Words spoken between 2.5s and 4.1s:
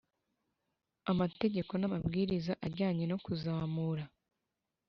ajyanye no kuzamura